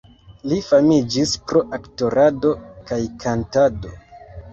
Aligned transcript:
Li 0.51 0.55
famiĝis 0.67 1.33
pro 1.51 1.61
aktorado 1.77 2.53
kaj 2.89 2.99
kantado. 3.25 3.93